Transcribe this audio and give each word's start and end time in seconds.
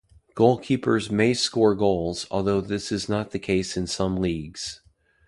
Goalkeepers 0.33 1.11
may 1.11 1.35
score 1.35 1.75
goals, 1.75 2.25
although 2.31 2.59
this 2.59 2.91
is 2.91 3.07
not 3.07 3.29
the 3.29 3.37
case 3.37 3.77
in 3.77 3.85
some 3.85 4.15
leagues. 4.17 4.81